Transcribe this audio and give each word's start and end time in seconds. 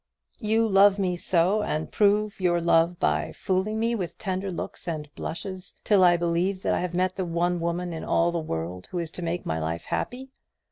"You 0.39 0.67
love 0.67 0.97
me 0.97 1.15
so, 1.15 1.61
and 1.61 1.91
prove 1.91 2.39
your 2.39 2.59
love 2.59 2.99
by 2.99 3.33
fooling 3.33 3.79
me 3.79 3.93
with 3.93 4.17
tender 4.17 4.49
looks 4.49 4.87
and 4.87 5.13
blushes, 5.13 5.75
till 5.83 6.03
I 6.03 6.17
believe 6.17 6.63
that 6.63 6.73
I 6.73 6.79
have 6.79 6.95
met 6.95 7.17
the 7.17 7.25
one 7.25 7.59
woman 7.59 7.93
in 7.93 8.03
all 8.03 8.31
the 8.31 8.39
world 8.39 8.87
who 8.87 8.97
is 8.97 9.11
to 9.11 9.21
make 9.21 9.45
my 9.45 9.59
life 9.59 9.85
happy. 9.85 10.31